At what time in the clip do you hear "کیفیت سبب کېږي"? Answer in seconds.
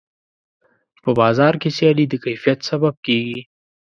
2.25-3.41